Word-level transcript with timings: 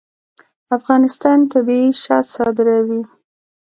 افغانستان 0.77 1.37
طبیعي 1.53 1.89
شات 2.03 2.25
صادروي 2.35 3.01